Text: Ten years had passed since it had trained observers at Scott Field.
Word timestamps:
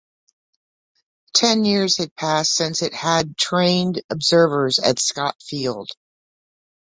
Ten 1.35 1.63
years 1.63 1.97
had 1.97 2.15
passed 2.15 2.55
since 2.55 2.81
it 2.81 2.91
had 2.95 3.37
trained 3.37 4.01
observers 4.09 4.79
at 4.79 4.97
Scott 4.99 5.35
Field. 5.43 5.89